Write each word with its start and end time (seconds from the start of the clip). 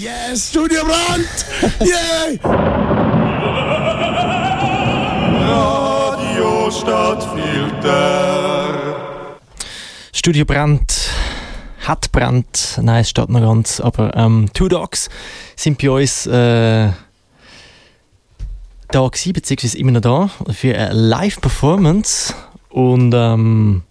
Yes, 0.00 0.48
Studio 0.48 0.80
Brandt! 0.82 1.44
Yay! 1.80 2.40
Radio 5.44 6.70
Stadtfilter. 6.70 8.30
Studio 10.10 10.46
Brandt 10.46 11.10
hat 11.86 12.10
brennt. 12.12 12.78
Nein, 12.80 13.02
es 13.02 13.10
steht 13.10 13.28
noch 13.28 13.42
ganz. 13.42 13.78
Aber 13.78 14.16
ähm, 14.16 14.48
Two 14.54 14.68
Dogs 14.68 15.10
sind 15.54 15.76
bei 15.76 15.90
uns 15.90 16.26
äh, 16.26 16.88
da 18.88 19.06
gewesen, 19.06 19.34
beziehungsweise 19.34 19.76
immer 19.76 19.90
noch 19.90 20.00
da 20.00 20.30
für 20.50 20.74
eine 20.78 20.94
Live-Performance. 20.94 22.32
Und 22.70 23.12
ähm, 23.14 23.82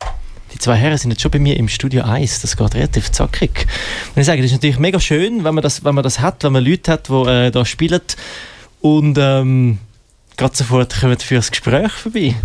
die 0.53 0.59
zwei 0.59 0.75
Herren 0.75 0.97
sind 0.97 1.11
jetzt 1.11 1.21
schon 1.21 1.31
bei 1.31 1.39
mir 1.39 1.57
im 1.57 1.67
Studio 1.67 2.03
1. 2.03 2.41
Das 2.41 2.57
geht 2.57 2.75
relativ 2.75 3.11
zackig. 3.11 3.67
Und 4.15 4.19
ich 4.19 4.25
sage, 4.25 4.41
das 4.41 4.51
ist 4.51 4.57
natürlich 4.57 4.79
mega 4.79 4.99
schön, 4.99 5.43
wenn 5.43 5.55
man 5.55 5.61
das, 5.61 5.83
wenn 5.83 5.95
man 5.95 6.03
das 6.03 6.19
hat, 6.19 6.43
wenn 6.43 6.53
man 6.53 6.63
Leute 6.63 6.91
hat, 6.91 7.09
die 7.09 7.13
äh, 7.13 7.51
da 7.51 7.65
spielen 7.65 8.01
und 8.81 9.17
ähm, 9.19 9.79
gerade 10.37 10.55
sofort 10.55 10.99
kommen 10.99 11.17
für 11.19 11.35
das 11.35 11.51
Gespräch 11.51 11.91
vorbei. 11.91 12.35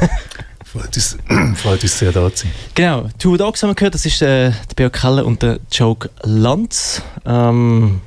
freut, 0.64 0.96
uns, 0.96 1.18
freut 1.56 1.82
uns 1.82 1.98
sehr, 1.98 2.12
da 2.12 2.32
zu 2.32 2.44
sein. 2.44 2.52
Genau, 2.74 3.08
Two 3.18 3.36
Dogs 3.36 3.62
haben 3.62 3.70
wir 3.70 3.74
gehört, 3.74 3.94
das 3.94 4.06
ist 4.06 4.22
äh, 4.22 4.50
der 4.50 4.74
Björn 4.74 4.92
Keller 4.92 5.26
und 5.26 5.42
der 5.42 5.58
Joke 5.70 6.10
Lanz. 6.22 7.02
Ähm, 7.26 8.00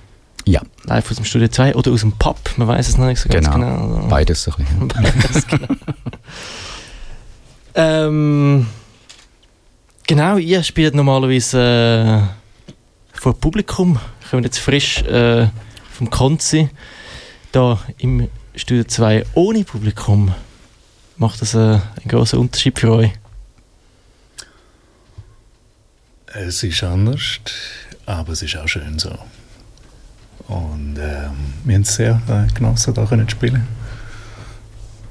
ja. 0.45 0.62
Live 0.86 1.09
aus 1.09 1.17
dem 1.17 1.26
Studio 1.26 1.48
2 1.48 1.76
oder 1.76 1.92
aus 1.92 2.02
dem 2.02 2.12
Pub, 2.14 2.38
man 2.58 2.67
weiß 2.67 2.88
es 2.88 2.98
noch 2.98 3.08
nicht 3.08 3.20
so 3.20 3.30
ganz 3.30 3.50
genau. 3.50 3.58
genau. 3.58 4.08
Beides 4.08 4.48
ein 4.48 4.53
bisschen. 4.58 4.88
Beides, 4.88 5.48
genau. 5.48 5.67
ähm, 7.76 8.67
genau, 10.08 10.38
ihr 10.38 10.64
spielt 10.64 10.95
normalerweise 10.95 11.59
äh, 11.59 13.18
vor 13.20 13.40
Publikum. 13.40 14.00
Ich 14.22 14.30
komme 14.30 14.44
jetzt 14.44 14.59
frisch 14.59 15.02
äh, 15.04 15.48
vom 15.91 16.09
Konzi. 16.09 16.70
Da 17.52 17.80
im 17.98 18.30
Studio 18.55 18.84
2 18.84 19.26
ohne 19.33 19.64
Publikum. 19.64 20.33
Macht 21.17 21.42
das 21.42 21.53
äh, 21.53 21.58
einen 21.58 21.81
großen 22.08 22.38
Unterschied 22.39 22.78
für 22.78 22.92
euch? 22.92 23.11
Es 26.28 26.64
ist 26.64 26.83
anders, 26.83 27.39
aber 28.06 28.33
es 28.33 28.42
ist 28.42 28.58
auch 28.58 28.67
schön 28.67 29.00
so. 29.00 29.17
Und 30.48 30.98
ähm, 31.00 31.53
wir 31.64 31.76
haben 31.76 31.81
es 31.81 31.95
sehr 31.95 32.22
äh, 32.28 32.53
genossen, 32.53 32.94
da 32.94 33.06
können 33.06 33.30
spielen. 33.30 33.66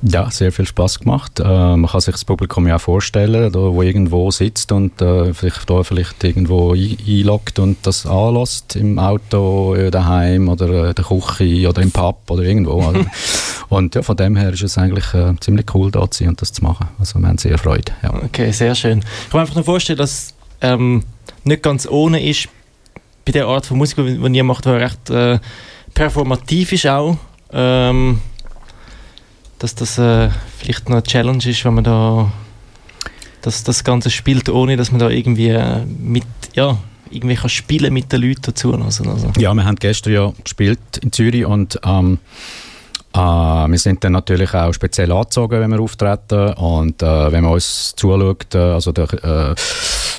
Ja, 0.06 0.30
sehr 0.30 0.52
viel 0.52 0.66
Spaß 0.66 1.00
gemacht. 1.00 1.40
Äh, 1.40 1.44
man 1.44 1.86
kann 1.86 2.00
sich 2.00 2.12
das 2.12 2.26
Publikum 2.26 2.66
ja 2.66 2.76
auch 2.76 2.80
vorstellen, 2.80 3.50
da, 3.50 3.58
wo 3.58 3.80
irgendwo 3.80 4.30
sitzt 4.30 4.70
und 4.70 5.00
äh, 5.00 5.32
vielleicht, 5.32 5.70
da 5.70 5.82
vielleicht 5.82 6.22
irgendwo 6.22 6.74
einloggt 6.74 7.58
und 7.58 7.78
das 7.86 8.04
anlässt 8.04 8.76
im 8.76 8.98
Auto, 8.98 9.74
äh, 9.74 9.90
daheim 9.90 10.50
oder 10.50 10.68
äh, 10.68 10.88
in 10.90 10.94
der 10.94 11.04
Küche 11.04 11.68
oder 11.68 11.80
im 11.80 11.90
Pub 11.90 12.18
oder 12.28 12.42
irgendwo. 12.42 12.82
Also, 12.82 13.06
und 13.70 13.94
ja, 13.94 14.02
von 14.02 14.16
dem 14.16 14.36
her 14.36 14.52
ist 14.52 14.62
es 14.62 14.76
eigentlich 14.76 15.14
äh, 15.14 15.32
ziemlich 15.40 15.74
cool, 15.74 15.90
da 15.90 16.10
zu 16.10 16.18
sein 16.18 16.28
und 16.28 16.42
das 16.42 16.52
zu 16.52 16.62
machen. 16.62 16.88
Also 16.98 17.18
wir 17.18 17.26
haben 17.26 17.38
sehr 17.38 17.56
Freude. 17.56 17.92
Ja. 18.02 18.12
Okay, 18.12 18.50
sehr 18.50 18.74
schön. 18.74 18.98
Ich 18.98 19.30
kann 19.30 19.38
mir 19.38 19.40
einfach 19.40 19.54
nur 19.54 19.64
vorstellen, 19.64 19.98
dass 19.98 20.10
es 20.10 20.34
ähm, 20.60 21.02
nicht 21.44 21.62
ganz 21.62 21.88
ohne 21.88 22.22
ist, 22.22 22.50
bei 23.24 23.32
der 23.32 23.46
Art 23.46 23.64
von 23.64 23.78
Musik, 23.78 23.96
die 23.96 24.36
ihr 24.36 24.44
macht, 24.44 24.66
die 24.66 24.68
recht 24.68 25.10
performativ 25.94 26.72
ist 26.72 26.86
auch. 26.86 27.16
Ähm, 27.50 28.20
dass 29.64 29.74
das 29.74 29.96
äh, 29.96 30.28
vielleicht 30.58 30.90
noch 30.90 30.96
eine 30.96 31.02
Challenge 31.02 31.42
ist, 31.46 31.64
wenn 31.64 31.74
man 31.74 31.84
da 31.84 32.30
dass 33.40 33.64
das 33.64 33.82
Ganze 33.82 34.10
spielt, 34.10 34.48
ohne 34.50 34.76
dass 34.76 34.90
man 34.90 34.98
da 34.98 35.08
irgendwie 35.08 35.48
äh, 35.48 35.84
mit, 35.86 36.24
ja, 36.54 36.78
irgendwie 37.10 37.34
kann 37.34 37.48
spielen 37.48 37.92
mit 37.92 38.12
den 38.12 38.22
Leuten 38.22 38.42
dazu. 38.42 38.74
Also, 38.74 39.04
also. 39.04 39.32
Ja, 39.38 39.54
wir 39.54 39.64
haben 39.64 39.76
gestern 39.76 40.12
ja 40.12 40.32
gespielt 40.42 40.78
in 41.02 41.12
Zürich 41.12 41.46
und 41.46 41.78
ähm, 41.84 42.18
äh, 43.14 43.18
wir 43.18 43.78
sind 43.78 44.04
dann 44.04 44.12
natürlich 44.12 44.52
auch 44.52 44.72
speziell 44.74 45.12
angezogen, 45.12 45.60
wenn 45.60 45.70
wir 45.70 45.80
auftreten 45.80 46.54
und 46.54 47.02
äh, 47.02 47.32
wenn 47.32 47.44
man 47.44 47.52
uns 47.52 47.94
zuschaut, 47.96 48.54
äh, 48.54 48.58
also 48.58 48.92
der 48.92 49.12
äh, 49.12 49.54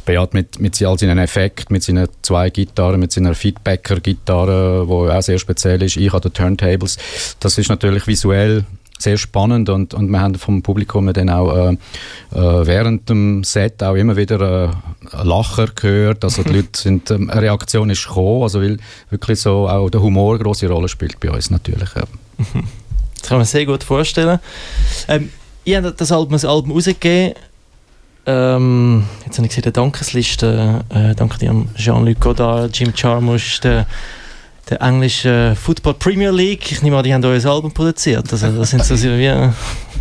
Beat 0.06 0.34
mit, 0.34 0.59
mit 0.59 0.81
all 0.81 0.98
seinen 0.98 1.19
Effekten, 1.19 1.74
mit 1.74 1.84
seinen 1.84 2.08
zwei 2.22 2.50
Gitarren, 2.50 3.00
mit 3.00 3.12
seiner 3.12 3.36
Feedbacker-Gitarre, 3.36 4.86
die 4.88 4.92
auch 4.92 5.22
sehr 5.22 5.38
speziell 5.38 5.84
ist, 5.84 5.98
ich 5.98 6.14
habe 6.14 6.30
die 6.30 6.34
Turntables, 6.34 6.98
das 7.40 7.58
ist 7.59 7.69
natürlich 7.69 8.08
visuell 8.08 8.66
sehr 8.97 9.17
spannend 9.17 9.69
und, 9.69 9.94
und 9.94 10.09
wir 10.09 10.19
haben 10.19 10.35
vom 10.35 10.61
Publikum 10.61 11.11
dann 11.11 11.29
auch 11.29 11.56
äh, 11.56 11.72
äh, 11.72 11.78
während 12.67 13.09
dem 13.09 13.44
Set 13.44 13.83
auch 13.83 13.95
immer 13.95 14.16
wieder 14.16 14.72
äh, 15.11 15.23
Lacher 15.23 15.67
gehört, 15.75 16.23
also 16.23 16.44
die 16.44 16.53
Leute 16.53 16.69
sind, 16.73 17.11
äh, 17.11 17.16
eine 17.16 17.41
Reaktion 17.41 17.89
ist 17.89 18.07
gekommen, 18.07 18.44
also 18.44 18.61
weil 18.61 18.78
wirklich 19.09 19.39
so 19.39 19.67
auch 19.67 19.89
der 19.89 20.01
Humor 20.01 20.35
eine 20.35 20.44
grosse 20.44 20.67
Rolle 20.67 20.88
spielt 20.88 21.19
bei 21.19 21.31
uns 21.31 21.50
natürlich. 21.50 21.89
Ja. 21.95 22.03
Das 23.19 23.29
kann 23.29 23.39
man 23.39 23.47
sehr 23.47 23.66
gut 23.66 23.83
vorstellen. 23.83 24.38
Ähm, 25.07 25.31
ich 25.63 25.75
habe 25.75 25.91
das 25.91 26.12
Album, 26.12 26.33
das 26.33 26.45
Album 26.45 26.73
rausgegeben, 26.73 27.33
ähm, 28.27 29.03
jetzt 29.25 29.38
habe 29.38 29.45
ich 29.45 29.50
gesehen, 29.50 29.63
die 29.63 29.72
Dankesliste, 29.72 30.83
äh, 30.89 31.16
danke 31.16 31.38
dir 31.38 31.66
Jean-Luc 31.75 32.19
Godard, 32.19 32.77
Jim 32.77 32.91
Jarmusch, 32.95 33.59
der 33.62 33.88
der 34.70 34.81
englische 34.81 35.56
Football 35.62 35.96
Premier 35.96 36.31
League. 36.31 36.72
Ich 36.72 36.81
nehme 36.81 36.98
an, 36.98 37.03
die 37.03 37.14
haben 37.14 37.24
euer 37.24 37.46
Album 37.46 37.72
produziert. 37.72 38.31
Also 38.31 38.52
das 38.52 38.70
sind 38.70 38.84
so 38.84 38.96
wie... 39.02 39.50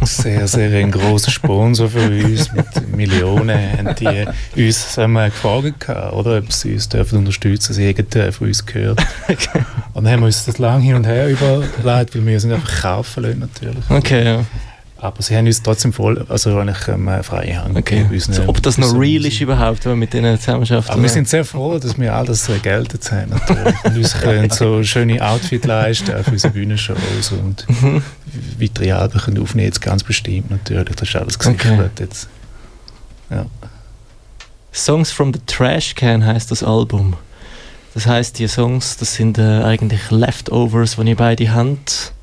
Sehr, 0.03 0.49
sehr 0.49 0.71
ein 0.81 0.91
großer 0.91 1.31
Sponsor 1.31 1.89
für 1.89 2.11
uns. 2.11 2.53
Mit 2.53 2.97
Millionen 2.97 3.79
haben 3.79 3.95
die 3.95 4.65
uns 4.67 4.99
haben 4.99 5.13
wir 5.13 5.31
gefragt, 5.31 5.89
oder, 6.13 6.39
ob 6.39 6.53
sie 6.53 6.75
uns 6.75 6.89
dürfen 6.89 7.19
unterstützen 7.19 7.75
dürfen. 7.75 8.05
Sie 8.07 8.21
haben 8.23 8.33
von 8.33 8.49
uns 8.49 8.67
gehört. 8.67 9.01
Okay. 9.29 9.65
Und 9.95 10.05
dann 10.05 10.13
haben 10.13 10.21
wir 10.21 10.27
uns 10.27 10.45
das 10.45 10.59
lang 10.59 10.83
hin 10.83 10.97
und 10.97 11.07
her 11.07 11.29
überlegt, 11.29 11.85
weil 11.85 12.07
wir 12.13 12.35
uns 12.35 12.45
einfach 12.45 12.83
kaufen 12.83 13.23
lassen, 13.23 13.39
natürlich. 13.39 13.85
Okay, 13.89 14.25
ja. 14.25 14.45
Aber 14.99 15.23
sie 15.23 15.37
haben 15.37 15.47
uns 15.47 15.63
trotzdem 15.63 15.93
voll, 15.93 16.25
also 16.29 16.57
eigentlich 16.57 16.89
ähm, 16.89 17.11
freie 17.23 17.63
Hand 17.63 17.77
okay. 17.77 18.07
so, 18.17 18.43
Ob 18.47 18.63
das 18.63 18.79
noch 18.79 18.99
real 18.99 19.27
ist 19.27 19.41
überhaupt, 19.41 19.85
wenn 19.85 19.93
man 19.93 19.99
mit 19.99 20.15
denen 20.15 20.39
zusammenarbeitet? 20.39 20.91
Aber 20.91 21.03
wir 21.03 21.09
sind 21.09 21.29
sehr 21.29 21.45
froh, 21.45 21.79
dass 21.79 21.99
wir 21.99 22.15
all 22.15 22.25
das 22.25 22.49
Geld 22.63 22.93
jetzt 22.93 23.11
haben 23.11 23.31
natürlich. 23.31 23.75
und 23.85 23.97
uns 23.97 24.15
können 24.15 24.51
so 24.51 24.83
schöne 24.85 25.21
Outfit 25.27 25.65
leisten 25.65 26.25
für 26.25 26.31
unsere 26.31 26.53
Bühnenshows 26.53 27.33
und 27.33 27.67
mhm. 27.69 28.03
weitere 28.59 28.93
Alben 28.93 29.19
können 29.19 29.43
aufnehmen, 29.43 29.67
jetzt 29.67 29.83
ganz 29.83 30.05
bestimmt 30.05 30.51
natürlich. 30.51 30.95
Das 30.95 31.09
ist 31.09 31.17
alles 31.17 31.39
gesichert 31.39 31.73
okay. 31.73 31.89
jetzt. 31.99 32.29
Ja. 33.31 33.47
Songs 34.73 35.11
from 35.11 35.33
the 35.35 35.41
Trash 35.47 35.95
Can 35.97 36.25
heißt 36.25 36.51
das 36.51 36.63
Album. 36.63 37.15
Das 37.95 38.07
heißt, 38.07 38.39
die 38.39 38.49
Songs, 38.49 38.97
das 38.97 39.15
sind 39.15 39.39
äh, 39.39 39.63
eigentlich 39.63 40.11
Leftovers, 40.11 40.97
die 40.97 41.09
ihr 41.09 41.17
beide 41.17 41.53
habt 41.53 42.14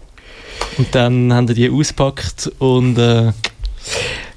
und 0.78 0.94
dann 0.94 1.34
haben 1.34 1.48
die 1.48 1.54
die 1.54 1.70
ausgepackt 1.70 2.52
und 2.60 2.98
äh, 2.98 3.32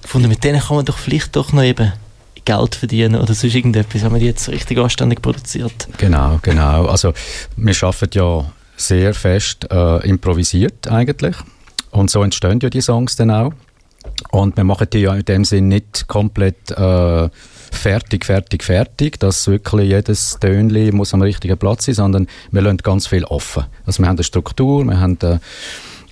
gefunden, 0.02 0.28
mit 0.28 0.44
denen 0.44 0.60
kann 0.60 0.76
man 0.76 0.84
doch 0.84 0.98
vielleicht 0.98 1.34
doch 1.36 1.52
noch 1.52 1.62
eben 1.62 1.92
Geld 2.44 2.74
verdienen 2.74 3.20
oder 3.20 3.34
sonst 3.34 3.54
irgendetwas, 3.54 4.02
haben 4.02 4.14
wir 4.14 4.20
die 4.20 4.26
jetzt 4.26 4.48
richtig 4.48 4.78
anständig 4.78 5.22
produziert. 5.22 5.88
Genau, 5.98 6.38
genau. 6.42 6.86
Also 6.86 7.12
wir 7.56 7.74
arbeiten 7.82 8.18
ja 8.18 8.52
sehr 8.76 9.14
fest 9.14 9.66
äh, 9.70 10.06
improvisiert 10.06 10.88
eigentlich 10.88 11.36
und 11.90 12.10
so 12.10 12.22
entstehen 12.22 12.58
ja 12.62 12.70
die 12.70 12.80
Songs 12.80 13.16
dann 13.16 13.30
auch. 13.30 13.52
Und 14.30 14.56
wir 14.56 14.64
machen 14.64 14.88
die 14.92 14.98
ja 15.00 15.14
in 15.14 15.24
dem 15.24 15.44
Sinn 15.44 15.68
nicht 15.68 16.06
komplett 16.08 16.70
äh, 16.72 17.28
fertig, 17.72 18.24
fertig, 18.24 18.62
fertig, 18.62 19.18
dass 19.18 19.46
wirklich 19.46 19.90
jedes 19.90 20.38
Tönli 20.40 20.92
muss 20.92 21.14
am 21.14 21.22
richtigen 21.22 21.56
Platz 21.56 21.86
sein, 21.86 21.94
sondern 21.94 22.26
wir 22.50 22.62
lassen 22.62 22.78
ganz 22.78 23.06
viel 23.06 23.24
offen. 23.24 23.64
Also 23.86 24.02
wir 24.02 24.08
haben 24.08 24.16
eine 24.16 24.24
Struktur, 24.24 24.84
wir 24.84 25.00
haben 25.00 25.18
äh, 25.22 25.38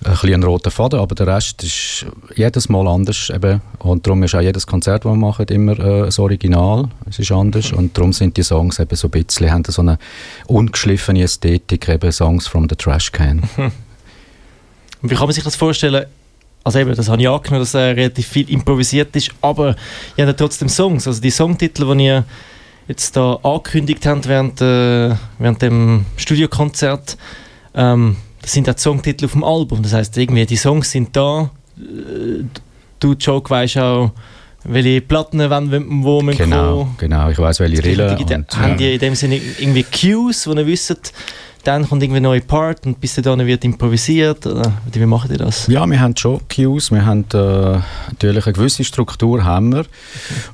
ein 0.05 0.11
bisschen 0.11 0.33
einen 0.33 0.43
roten 0.43 0.71
Faden, 0.71 0.99
aber 0.99 1.15
der 1.15 1.27
Rest 1.27 1.63
ist 1.63 2.05
jedes 2.35 2.69
Mal 2.69 2.87
anders 2.87 3.29
eben. 3.29 3.61
und 3.79 4.05
darum 4.05 4.23
ist 4.23 4.35
auch 4.35 4.41
jedes 4.41 4.67
Konzert, 4.67 5.05
das 5.05 5.11
wir 5.11 5.15
machen, 5.15 5.45
immer 5.47 5.79
äh, 5.79 6.05
das 6.05 6.19
Original, 6.19 6.89
es 7.09 7.19
ist 7.19 7.31
anders 7.31 7.71
und 7.71 7.97
darum 7.97 8.13
sind 8.13 8.37
die 8.37 8.43
Songs 8.43 8.79
eben 8.79 8.95
so 8.95 9.07
ein 9.07 9.11
bisschen, 9.11 9.51
haben 9.51 9.63
so 9.65 9.81
eine 9.81 9.97
ungeschliffene 10.47 11.23
Ästhetik, 11.23 11.89
eben 11.89 12.11
Songs 12.11 12.47
from 12.47 12.67
the 12.69 12.75
Trash 12.75 13.11
Can. 13.11 13.43
Mhm. 13.57 13.71
Wie 15.01 15.15
kann 15.15 15.25
man 15.25 15.33
sich 15.33 15.43
das 15.43 15.55
vorstellen? 15.55 16.05
Also 16.63 16.79
eben, 16.79 16.95
das 16.95 17.09
habe 17.09 17.21
ich 17.21 17.27
angenommen, 17.27 17.61
dass 17.61 17.73
er 17.73 17.95
relativ 17.95 18.27
viel 18.27 18.49
improvisiert 18.49 19.13
ist, 19.15 19.31
aber 19.41 19.75
ihr 20.15 20.25
habt 20.25 20.39
trotzdem 20.39 20.69
Songs, 20.69 21.07
also 21.07 21.21
die 21.21 21.31
Songtitel, 21.31 21.93
die 21.97 22.05
ihr 22.05 22.25
jetzt 22.87 23.15
da 23.15 23.35
angekündigt 23.43 24.05
habt 24.05 24.27
während, 24.27 24.61
äh, 24.61 25.15
während 25.39 25.61
dem 25.61 26.05
Studiokonzert, 26.15 27.17
ähm, 27.75 28.15
das 28.43 28.51
sind 28.51 28.69
auch 28.69 28.73
die 28.75 28.81
Songtitel 28.81 29.25
auf 29.25 29.31
dem 29.31 29.43
Album. 29.43 29.81
Das 29.81 29.93
heißt, 29.93 30.17
irgendwie 30.17 30.45
die 30.45 30.57
Songs 30.57 30.91
sind 30.91 31.15
da. 31.15 31.49
Äh, 31.77 32.43
du, 32.99 33.13
Joke, 33.13 33.49
weißt 33.49 33.77
auch, 33.77 34.11
welche 34.65 35.01
Platten 35.01 35.39
wann 35.49 35.71
wo 36.03 36.21
man 36.21 36.35
Genau, 36.37 36.77
kommen. 36.79 36.95
genau. 36.97 37.29
Ich 37.29 37.39
weiß 37.39 37.59
welche 37.61 37.83
Rillen. 37.83 38.17
Haben 38.55 38.77
die 38.77 38.93
in 38.93 38.99
dem 38.99 39.15
Sinne 39.15 39.39
irgendwie 39.57 39.83
Cues, 39.83 40.45
wo 40.45 40.53
ihr 40.53 40.67
wisst, 40.67 41.13
dann 41.63 41.87
kommt 41.87 42.03
irgendwie 42.03 42.17
ein 42.17 42.23
neuer 42.23 42.41
Part 42.41 42.85
und 42.85 42.99
bis 42.99 43.15
dann 43.15 43.45
wird 43.47 43.63
improvisiert? 43.63 44.45
Oder 44.45 44.73
wie 44.91 45.05
macht 45.05 45.29
ihr 45.31 45.37
das? 45.37 45.67
Ja, 45.67 45.85
wir 45.85 45.99
haben 45.99 46.15
schon 46.17 46.41
Cues, 46.53 46.91
wir 46.91 47.05
haben 47.05 47.25
äh, 47.33 47.79
natürlich 48.09 48.45
eine 48.45 48.53
gewisse 48.53 48.83
Struktur 48.83 49.43
haben 49.45 49.71
wir. 49.71 49.79
Okay. 49.79 49.87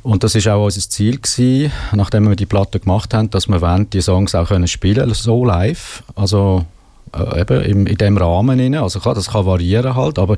und 0.04 0.24
das 0.24 0.36
ist 0.36 0.48
auch 0.48 0.64
unser 0.66 0.82
Ziel 0.82 1.18
gewesen, 1.20 1.72
nachdem 1.94 2.30
wir 2.30 2.36
die 2.36 2.46
Platte 2.46 2.80
gemacht 2.80 3.16
haben, 3.16 3.32
dass 3.32 3.48
wir 3.48 3.60
wollen, 3.62 3.90
die 3.90 4.02
Songs 4.02 4.36
auch 4.36 4.48
können 4.50 4.68
spielen 4.68 5.12
so 5.16 5.44
live, 5.44 6.04
also 6.16 6.66
äh, 7.14 7.42
eben 7.42 7.62
in, 7.62 7.86
in 7.88 7.98
dem 7.98 8.18
Rahmen 8.18 8.60
rein. 8.60 8.76
Also 8.76 9.00
klar, 9.00 9.16
das 9.16 9.32
kann 9.32 9.46
variieren 9.46 9.96
halt, 9.96 10.20
aber 10.20 10.38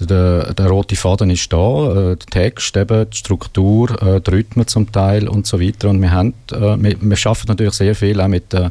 der, 0.00 0.54
der 0.54 0.66
rote 0.68 0.96
Faden 0.96 1.30
ist 1.30 1.52
da, 1.52 2.12
äh, 2.12 2.16
der 2.16 2.26
Text, 2.30 2.76
eben 2.76 3.08
die 3.10 3.16
Struktur, 3.16 3.90
äh, 4.02 4.20
die 4.20 4.30
Rhythmen 4.30 4.66
zum 4.66 4.90
Teil 4.90 5.28
und 5.28 5.46
so 5.46 5.60
weiter. 5.60 5.88
Und 5.88 6.00
wir 6.00 6.10
haben, 6.10 6.34
äh, 6.52 6.76
wir, 6.78 6.96
wir 7.00 7.16
schaffen 7.16 7.46
natürlich 7.48 7.74
sehr 7.74 7.94
viel 7.94 8.20
auch 8.20 8.28
mit 8.28 8.52
äh, 8.54 8.70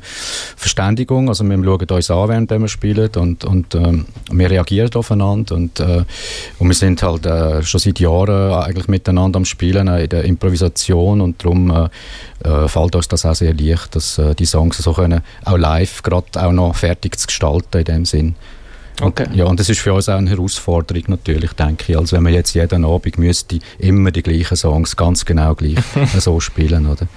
Verständigung. 0.55 1.29
Also 1.29 1.43
wir 1.43 1.57
schauen 1.57 1.87
uns 1.89 2.11
an, 2.11 2.29
während 2.29 2.51
wir 2.51 2.67
spielen 2.67 3.09
und, 3.15 3.45
und 3.45 3.75
ähm, 3.75 4.05
wir 4.31 4.49
reagieren 4.49 4.93
aufeinander 4.93 5.55
und, 5.55 5.79
und 5.79 6.67
wir 6.67 6.73
sind 6.73 7.01
halt 7.03 7.27
schon 7.65 7.79
seit 7.79 7.99
Jahren 7.99 8.53
eigentlich 8.53 8.87
miteinander 8.87 9.37
am 9.37 9.45
Spielen 9.45 9.87
in 9.87 10.09
der 10.09 10.23
Improvisation 10.23 11.21
und 11.21 11.43
darum 11.43 11.89
fällt 12.67 12.95
uns 12.95 13.07
das 13.07 13.25
auch 13.25 13.35
sehr 13.35 13.53
leicht, 13.53 13.95
dass 13.95 14.21
die 14.37 14.45
Songs 14.45 14.77
so 14.77 14.93
können, 14.93 15.21
auch 15.45 15.57
live 15.57 16.03
gerade 16.03 16.27
auch 16.35 16.51
noch 16.51 16.75
fertig 16.75 17.17
zu 17.17 17.27
gestalten 17.37 17.79
in 17.79 17.85
dem 17.85 18.05
Sinn. 18.05 18.35
Okay. 18.99 19.27
Und, 19.29 19.35
ja, 19.35 19.45
und 19.45 19.59
das 19.59 19.69
ist 19.69 19.79
für 19.79 19.93
uns 19.93 20.09
auch 20.09 20.17
eine 20.17 20.29
Herausforderung 20.29 21.03
natürlich, 21.07 21.53
denke 21.53 21.91
ich. 21.91 21.97
Also 21.97 22.15
wenn 22.15 22.23
man 22.23 22.33
jetzt 22.33 22.55
jeden 22.55 22.83
Abend 22.83 23.17
müsste 23.19 23.59
immer 23.77 24.09
die 24.09 24.23
gleichen 24.23 24.57
Songs 24.57 24.95
ganz 24.95 25.23
genau 25.23 25.53
gleich 25.53 25.77
so 26.17 26.39
spielen, 26.39 26.87
oder? 26.87 27.07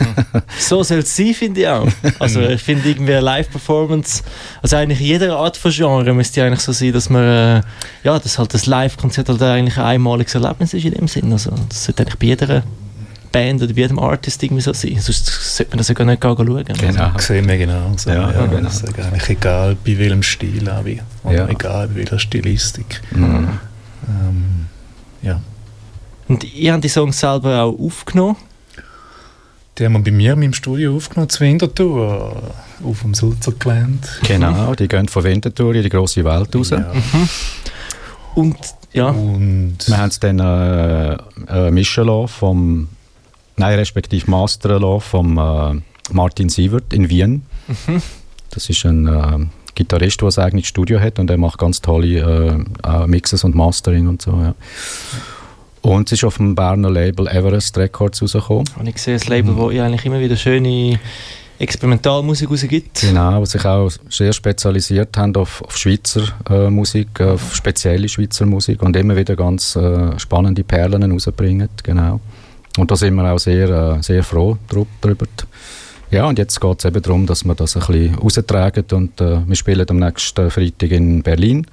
so 0.58 0.82
soll 0.82 0.98
es 0.98 1.16
sein, 1.16 1.32
finde 1.32 1.60
ich 1.62 1.68
auch. 1.68 1.88
Also 2.18 2.42
ich 2.42 2.60
finde 2.62 2.90
irgendwie 2.90 3.14
eine 3.14 3.22
Live-Performance, 3.22 4.22
also 4.60 4.76
eigentlich 4.76 5.00
jede 5.00 5.34
Art 5.34 5.56
von 5.56 5.70
Genre 5.70 6.12
müsste 6.12 6.44
eigentlich 6.44 6.60
so 6.60 6.72
sein, 6.72 6.92
dass 6.92 7.08
man, 7.08 7.22
äh, 7.22 7.62
ja, 8.04 8.18
dass 8.18 8.38
halt 8.38 8.52
das 8.52 8.66
Live-Konzert 8.66 9.30
halt 9.30 9.42
eigentlich 9.42 9.78
ein 9.78 9.84
einmaliges 9.84 10.34
Erlebnis 10.34 10.74
ist 10.74 10.84
in 10.84 10.92
dem 10.92 11.08
Sinn. 11.08 11.32
Also 11.32 11.52
das 11.70 11.84
sollte 11.84 12.02
eigentlich 12.02 12.18
bei 12.18 12.26
jeder 12.26 12.62
Band 13.32 13.62
oder 13.62 13.72
bei 13.72 13.80
jedem 13.80 13.98
Artist 13.98 14.42
irgendwie 14.42 14.62
so 14.62 14.72
sein. 14.72 14.98
Sonst 15.00 15.26
sollte 15.56 15.70
man 15.70 15.78
das 15.78 15.88
ja 15.88 15.94
gar 15.94 16.04
nicht 16.04 16.22
schauen. 16.22 16.64
Genau, 16.64 17.04
also. 17.04 17.18
sehen 17.18 17.48
wir 17.48 17.58
genau. 17.58 17.92
So. 17.96 18.10
Ja, 18.10 18.30
ja, 18.32 18.46
genau. 18.46 18.62
Das 18.62 18.82
ist 18.82 18.98
eigentlich 18.98 19.28
egal, 19.28 19.76
bei 19.84 19.98
welchem 19.98 20.22
Stil 20.22 20.68
auch 20.68 20.84
wie. 20.84 21.00
Ja. 21.30 21.48
egal, 21.48 21.88
bei 21.88 21.96
welcher 21.96 22.18
Stilistik. 22.18 23.00
Mhm. 23.12 23.48
Ähm, 24.08 24.66
ja. 25.22 25.40
Und 26.28 26.44
ihr 26.54 26.72
habt 26.72 26.84
die 26.84 26.88
Songs 26.88 27.18
selber 27.18 27.62
auch 27.62 27.78
aufgenommen? 27.78 28.36
Die 29.78 29.84
haben 29.84 29.92
wir 29.94 30.00
bei 30.00 30.10
mir 30.10 30.32
im 30.34 30.52
Studio 30.52 30.96
aufgenommen, 30.96 31.30
zu 31.30 31.40
Winterthur, 31.40 32.52
auf 32.84 33.00
dem 33.00 33.14
Sulzergelände. 33.14 34.06
Genau, 34.26 34.74
die 34.74 34.88
gehen 34.88 35.08
von 35.08 35.24
Winterthur 35.24 35.74
in 35.74 35.82
die 35.82 35.88
grosse 35.88 36.24
Welt 36.24 36.54
raus. 36.54 36.70
Ja. 36.70 36.80
Mhm. 36.80 37.28
Und 38.34 38.56
ja. 38.92 39.08
Und 39.08 39.78
wir 39.86 39.96
haben 39.96 40.08
es 40.08 40.20
dann 40.20 40.38
äh, 40.38 41.16
äh, 41.48 41.70
mischen 41.70 42.04
lassen 42.04 42.28
vom, 42.28 42.88
nein, 43.60 43.78
respektive 43.78 44.28
mastern 44.30 44.82
lassen 44.82 45.00
vom 45.00 45.38
äh, 45.38 45.80
Martin 46.12 46.48
Sievert 46.48 46.92
in 46.92 47.08
Wien. 47.08 47.42
Mhm. 47.68 48.02
Das 48.50 48.68
ist 48.68 48.84
ein 48.84 49.06
äh, 49.06 49.46
Gitarrist, 49.76 50.20
der 50.20 50.28
ein 50.28 50.44
eigenes 50.44 50.66
Studio 50.66 50.98
hat 50.98 51.18
und 51.18 51.28
der 51.28 51.38
macht 51.38 51.58
ganz 51.58 51.80
tolle 51.80 52.66
äh, 52.84 53.06
Mixes 53.06 53.44
und 53.44 53.54
Mastering 53.54 54.08
und 54.08 54.22
so, 54.22 54.32
ja. 54.32 54.54
Und 55.82 56.08
es 56.08 56.18
ist 56.18 56.24
auf 56.24 56.36
dem 56.36 56.54
Berner 56.54 56.90
Label 56.90 57.26
Everest 57.26 57.78
Records 57.78 58.20
rausgekommen. 58.20 58.68
Und 58.78 58.86
ich 58.86 58.98
sehe 58.98 59.14
das 59.14 59.28
Label, 59.28 59.52
mhm. 59.52 59.56
wo 59.56 59.70
ihr 59.70 59.82
eigentlich 59.82 60.04
immer 60.04 60.20
wieder 60.20 60.36
schöne 60.36 61.00
Experimentalmusik 61.58 62.50
rausgibt. 62.50 63.00
Genau, 63.00 63.44
sich 63.44 63.64
auch 63.64 63.90
sehr 64.10 64.32
spezialisiert 64.32 65.16
haben 65.16 65.34
auf, 65.36 65.62
auf 65.62 65.76
Schweizer 65.76 66.22
äh, 66.50 66.68
Musik, 66.68 67.20
auf 67.20 67.54
spezielle 67.54 68.08
Schweizer 68.08 68.44
Musik 68.44 68.82
und 68.82 68.96
immer 68.96 69.16
wieder 69.16 69.36
ganz 69.36 69.76
äh, 69.76 70.18
spannende 70.18 70.64
Perlen 70.64 71.10
rausbringen, 71.10 71.68
genau. 71.82 72.20
Und 72.76 72.90
da 72.90 72.96
sind 72.96 73.14
wir 73.14 73.32
auch 73.32 73.38
sehr, 73.38 73.68
äh, 73.68 74.02
sehr 74.02 74.22
froh 74.22 74.56
drüber. 74.68 75.26
Ja, 76.10 76.26
und 76.26 76.38
jetzt 76.38 76.60
geht 76.60 76.78
es 76.80 76.84
eben 76.84 77.02
darum, 77.02 77.26
dass 77.26 77.44
wir 77.44 77.54
das 77.54 77.76
ein 77.76 77.86
bisschen 77.86 78.14
raustragen 78.16 78.84
und 78.92 79.20
äh, 79.20 79.46
wir 79.46 79.54
spielen 79.54 79.88
am 79.88 79.98
nächsten 79.98 80.50
Freitag 80.50 80.90
in 80.90 81.22
Berlin. 81.22 81.66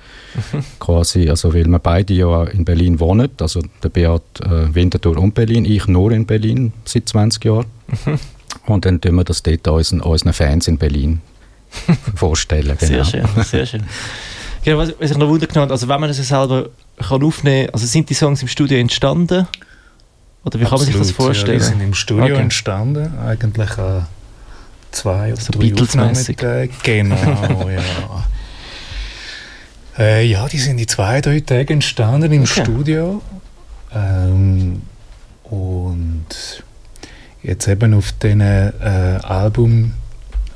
Mhm. 0.53 0.63
Quasi, 0.79 1.27
also 1.27 1.53
weil 1.55 1.65
wir 1.65 1.79
beide 1.79 2.13
ja 2.13 2.44
in 2.44 2.63
Berlin 2.63 2.99
wohnen, 2.99 3.31
also 3.39 3.61
der 3.81 3.89
Beat 3.89 4.21
äh, 4.41 4.73
Winterthur 4.75 5.17
und 5.17 5.33
Berlin, 5.33 5.65
ich 5.65 5.88
nur 5.88 6.11
in 6.11 6.27
Berlin 6.27 6.71
seit 6.85 7.09
20 7.09 7.45
Jahren. 7.45 7.65
Mhm. 8.05 8.19
Und 8.65 8.85
dann 8.85 8.99
tun 8.99 9.15
wir 9.15 9.23
das 9.23 9.44
dort 9.44 9.65
unseren, 9.67 10.01
unseren 10.01 10.33
Fans 10.33 10.67
in 10.67 10.77
Berlin 10.77 11.21
vorstellen. 12.15 12.75
Genau. 12.77 13.03
Sehr 13.03 13.05
schön, 13.05 13.44
sehr 13.44 13.65
schön. 13.65 13.83
Genau, 14.63 14.77
was, 14.77 14.94
was 14.99 15.11
ich 15.11 15.17
noch 15.17 15.29
wundern 15.29 15.47
kann, 15.47 15.71
also 15.71 15.88
wenn 15.88 16.01
man 16.01 16.09
das 16.09 16.17
selber 16.17 16.69
kann 16.97 17.23
aufnehmen 17.23 17.67
kann, 17.67 17.73
also 17.73 17.85
sind 17.85 18.09
die 18.09 18.13
Songs 18.13 18.41
im 18.41 18.49
Studio 18.49 18.77
entstanden? 18.77 19.47
Oder 20.47 20.61
wie 20.61 20.63
Absolut, 20.63 20.69
kann 20.69 20.77
man 20.79 20.85
sich 20.85 20.95
das 20.95 21.11
vorstellen? 21.11 21.59
Ja, 21.59 21.65
die 21.65 21.71
sind 21.71 21.81
im 21.81 21.94
Studio 21.94 22.23
okay. 22.23 22.41
entstanden, 22.41 23.17
eigentlich 23.19 23.69
äh, 23.77 24.01
zwei 24.91 25.33
oder 25.33 25.41
so 25.41 25.51
drei 25.51 25.73
Aufnahmetage. 25.73 26.69
Genau, 26.83 27.15
ja. 27.69 28.25
Äh, 29.99 30.25
ja, 30.25 30.47
die 30.47 30.57
sind 30.57 30.79
in 30.79 30.88
zwei, 30.88 31.19
drei 31.19 31.41
Tagen 31.41 31.73
entstanden 31.73 32.31
im 32.31 32.44
okay. 32.44 32.63
Studio. 32.63 33.21
Ähm, 33.94 34.83
und 35.44 36.63
jetzt 37.44 37.67
eben 37.67 37.94
auf 37.94 38.13
diesen 38.13 38.39
äh, 38.39 38.71
Album 39.23 39.95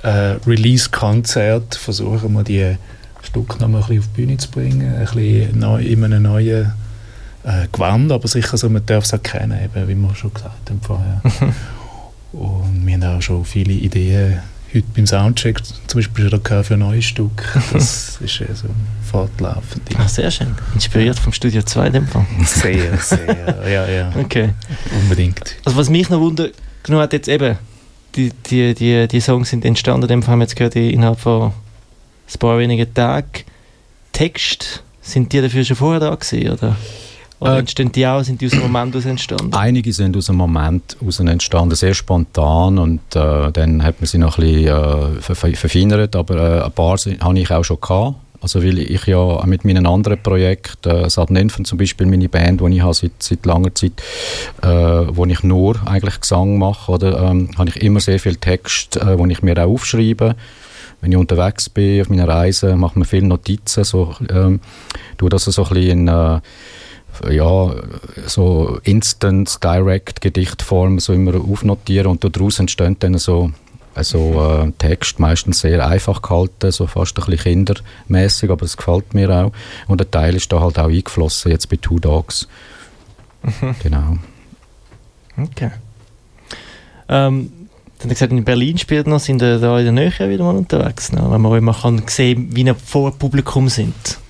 äh, 0.04 0.38
Release-Konzert 0.48 1.76
versuchen 1.76 2.32
wir 2.32 2.44
die 2.44 2.78
Stücke 3.24 3.60
noch 3.60 3.68
mal 3.68 3.80
ein 3.80 3.88
bisschen 3.88 4.00
auf 4.00 4.08
die 4.16 4.22
Bühne 4.22 4.38
zu 4.38 4.50
bringen, 4.52 4.96
ein 4.96 5.02
bisschen 5.02 5.60
neu, 5.60 5.84
in 5.84 6.02
einem 6.06 6.24
neuen 6.24 6.72
äh, 7.44 7.68
Gewand, 7.72 8.12
aber 8.12 8.28
sicher 8.28 8.58
so, 8.58 8.70
man 8.70 8.86
darf 8.86 9.06
es 9.06 9.14
erkennen, 9.14 9.58
eben, 9.64 9.88
wie 9.88 9.96
wir 9.96 10.16
schon 10.16 10.34
gesagt 10.34 10.70
haben 10.70 10.82
vorher. 10.82 11.22
Und 12.34 12.86
wir 12.86 12.94
haben 12.94 13.04
auch 13.04 13.22
schon 13.22 13.44
viele 13.44 13.74
Ideen 13.74 14.40
heute 14.74 14.86
beim 14.96 15.06
Soundcheck 15.06 15.62
zum 15.88 15.98
Beispiel 15.98 16.30
schon 16.30 16.64
für 16.64 16.74
ein 16.76 16.80
neues 16.80 17.06
Stück. 17.06 17.60
Das 17.74 18.18
ist 18.22 18.40
ja 18.40 18.48
so 18.54 18.68
fortlaufend. 19.10 19.90
Ach, 19.98 20.08
sehr 20.08 20.32
schön. 20.32 20.56
Inspiriert 20.74 21.20
vom 21.20 21.34
Studio 21.34 21.62
2 21.62 21.88
in 21.88 21.94
dem 21.94 22.08
Fall. 22.08 22.26
Sehr, 22.46 22.98
sehr, 22.98 23.70
ja, 23.70 23.88
ja. 23.88 24.12
Okay. 24.18 24.54
Unbedingt. 25.02 25.58
Also 25.66 25.78
was 25.78 25.90
mich 25.90 26.10
noch 26.10 26.20
wundert, 26.20 26.54
genau 26.84 27.00
hat 27.00 27.14
jetzt 27.14 27.28
eben, 27.28 27.58
die, 28.16 28.32
die, 28.50 28.74
die, 28.74 29.08
die 29.08 29.22
Songs 29.22 29.50
sind 29.50 29.66
entstanden, 29.66 30.08
dem 30.08 30.26
haben 30.26 30.40
wir 30.40 30.46
jetzt 30.46 30.56
gehört, 30.56 30.76
innerhalb 30.76 31.20
von 31.20 31.52
ein 31.52 32.40
paar 32.40 32.58
wenigen 32.58 32.94
Tagen. 32.94 33.44
Text, 34.14 34.84
sind 35.02 35.32
die 35.34 35.42
dafür 35.42 35.64
schon 35.64 35.78
vorher 35.78 36.00
da 36.00 36.16
gewesen, 36.16 36.50
oder? 36.50 36.76
Oder 37.42 37.56
äh, 37.56 37.60
entstehen 37.60 37.92
die 37.92 38.06
auch, 38.06 38.24
sind 38.24 38.40
die 38.40 38.46
aus 38.46 38.52
dem 38.52 38.62
Moment 38.62 38.96
aus 38.96 39.06
entstanden? 39.06 39.52
Einige 39.54 39.92
sind 39.92 40.16
aus 40.16 40.28
dem 40.28 40.36
Moment 40.36 40.96
aus 41.06 41.20
entstanden, 41.20 41.76
sehr 41.76 41.96
spontan 41.96 42.78
und 42.78 43.02
äh, 43.16 43.52
dann 43.52 43.84
hat 43.84 44.00
man 44.00 44.08
sie 44.08 44.20
noch 44.20 44.38
ein 44.38 44.46
bisschen 44.46 45.42
äh, 45.48 45.56
verfeinert, 45.56 46.16
aber 46.16 46.36
äh, 46.36 46.64
ein 46.64 46.72
paar 46.72 46.98
habe 46.98 47.40
ich 47.40 47.52
auch 47.52 47.64
schon 47.64 47.82
gehabt. 47.82 48.16
Also 48.42 48.64
weil 48.64 48.80
ich 48.80 49.06
ja 49.06 49.44
mit 49.46 49.66
meinen 49.66 49.86
anderen 49.86 50.22
Projekten, 50.22 50.90
äh, 50.90 51.10
Sadnenfen 51.10 51.66
zum 51.66 51.78
Beispiel, 51.78 52.08
meine 52.08 52.30
Band, 52.30 52.62
die 52.62 52.76
ich 52.76 52.82
habe 52.82 52.94
seit, 52.94 53.12
seit 53.20 53.46
langer 53.46 53.74
Zeit, 53.76 54.02
äh, 54.64 54.68
wo 54.68 55.26
ich 55.26 55.44
nur 55.44 55.76
eigentlich 55.86 56.22
Gesang 56.22 56.58
mache, 56.58 56.92
oder, 56.92 57.22
ähm, 57.22 57.50
habe 57.58 57.70
ich 57.70 57.82
immer 57.82 58.00
sehr 58.00 58.20
viel 58.20 58.36
Text, 58.36 58.98
äh, 58.98 59.18
wo 59.18 59.26
ich 59.28 59.44
mir 59.44 59.58
auch 59.60 59.70
aufschreibe. 59.70 60.36
Wenn 61.02 61.12
ich 61.12 61.18
unterwegs 61.18 61.70
bin, 61.70 62.02
auf 62.02 62.10
meiner 62.10 62.28
Reise, 62.28 62.76
mache 62.76 62.98
mir 62.98 63.06
viele 63.06 63.28
Notizen, 63.28 63.84
so, 63.84 64.16
ähm, 64.30 64.60
tue 65.18 65.30
das 65.30 65.46
so 65.46 65.64
ein 65.64 65.70
bisschen 65.70 65.90
in, 65.92 66.08
äh, 66.08 66.40
ja, 67.30 67.76
so 68.26 68.80
Instant 68.84 69.64
Direct 69.64 70.22
Gedichtform 70.22 71.00
so 71.00 71.14
immer 71.14 71.36
aufnotieren 71.36 72.08
und 72.08 72.24
daraus 72.24 72.60
entstehen 72.60 72.98
dann 73.00 73.18
so 73.18 73.52
also 73.94 74.42
äh, 74.42 74.72
Text 74.78 75.20
meistens 75.20 75.60
sehr 75.60 75.86
einfach 75.86 76.22
gehalten, 76.22 76.72
so 76.72 76.88
fast 76.88 77.20
ein 77.20 77.26
bisschen 77.26 77.66
kindermäßig, 77.66 78.50
aber 78.50 78.66
es 78.66 78.78
gefällt 78.78 79.14
mir 79.14 79.30
auch. 79.30 79.52
Und 79.88 80.02
ein 80.02 80.10
Teil 80.10 80.36
ist 80.36 80.52
da 80.52 80.62
halt 80.62 80.80
auch 80.80 80.88
eingeflossen, 80.88 81.52
jetzt 81.52 81.70
bei 81.70 81.76
Two 81.76 82.00
Dogs. 82.00 82.48
Mhm. 83.44 83.76
Genau. 83.84 84.18
Okay. 85.38 85.72
Ähm, 87.10 87.52
dann 88.00 88.10
hat 88.10 88.16
gesagt, 88.16 88.32
in 88.32 88.44
Berlin 88.44 88.78
spielt 88.78 89.08
noch, 89.08 89.20
sind 89.20 89.42
da 89.42 89.78
in 89.78 89.86
der 89.86 89.92
Nähe 89.92 90.12
wieder 90.30 90.44
mal 90.44 90.56
unterwegs, 90.56 91.12
ne? 91.12 91.22
wenn 91.30 91.42
man 91.42 91.64
mal 91.64 91.74
kann 91.74 92.02
sehen 92.08 92.50
wie 92.56 92.64
ihr 92.64 92.76
vor 92.76 93.12
Publikum 93.12 93.70
sind. 93.70 94.21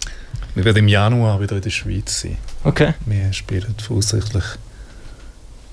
Wir 0.54 0.66
werden 0.66 0.80
im 0.80 0.88
Januar 0.88 1.40
wieder 1.40 1.56
in 1.56 1.62
der 1.62 1.70
Schweiz 1.70 2.22
sein. 2.22 2.38
Okay. 2.64 2.94
Wir 3.06 3.32
spielen 3.32 3.76
voraussichtlich 3.82 4.44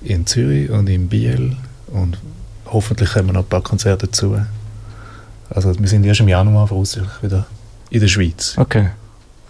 in 0.01 0.25
Zürich 0.25 0.69
und 0.69 0.87
in 0.87 1.09
Biel 1.09 1.57
und 1.87 2.17
hoffentlich 2.65 3.11
kommen 3.11 3.33
noch 3.33 3.41
ein 3.41 3.49
paar 3.49 3.61
Konzerte 3.61 4.07
dazu. 4.07 4.39
Also 5.49 5.77
wir 5.77 5.87
sind 5.87 6.05
erst 6.05 6.21
im 6.21 6.29
Januar 6.29 6.67
voraussichtlich 6.67 7.23
wieder 7.23 7.45
in 7.89 7.99
der 7.99 8.07
Schweiz. 8.07 8.55
Okay. 8.57 8.89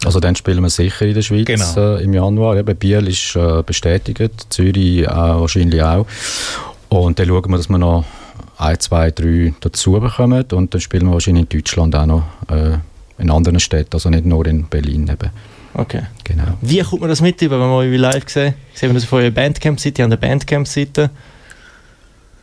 Also 0.04 0.18
dann 0.18 0.34
spielen 0.34 0.62
wir 0.62 0.70
sicher 0.70 1.06
in 1.06 1.14
der 1.14 1.22
Schweiz 1.22 1.46
genau. 1.46 1.96
äh, 1.96 2.02
im 2.02 2.14
Januar. 2.14 2.56
Eben 2.56 2.76
Biel 2.76 3.06
ist 3.06 3.36
äh, 3.36 3.62
bestätigt, 3.62 4.46
Zürich 4.48 5.02
äh, 5.02 5.06
wahrscheinlich 5.06 5.82
auch. 5.82 6.06
Und 6.88 7.18
dann 7.18 7.28
schauen 7.28 7.50
wir, 7.50 7.56
dass 7.58 7.68
wir 7.68 7.78
noch 7.78 8.04
ein, 8.56 8.80
zwei, 8.80 9.10
drei 9.10 9.54
dazu 9.60 9.92
bekommen 9.92 10.44
und 10.52 10.74
dann 10.74 10.80
spielen 10.80 11.06
wir 11.06 11.12
wahrscheinlich 11.12 11.44
in 11.50 11.58
Deutschland 11.58 11.94
auch 11.94 12.06
noch 12.06 12.24
äh, 12.48 12.78
in 13.20 13.30
anderen 13.30 13.60
Städten, 13.60 13.90
also 13.94 14.10
nicht 14.10 14.24
nur 14.24 14.46
in 14.46 14.64
Berlin 14.68 15.08
eben. 15.08 15.30
Okay. 15.74 16.02
Genau. 16.24 16.44
Wie 16.62 16.80
kommt 16.80 17.00
man 17.02 17.10
das 17.10 17.20
mit 17.20 17.40
über, 17.42 17.60
wenn 17.60 17.68
man 17.68 17.76
euch 17.78 17.96
live 17.96 18.28
sehen? 18.28 18.54
Sehen 18.74 18.90
wir 18.90 18.94
das 18.94 19.04
von 19.04 19.20
eurer 19.20 19.30
Bandcamp-Seite? 19.30 20.02
Habt 20.02 20.12
eine 20.12 20.16
Bandcamp-Seite. 20.18 21.10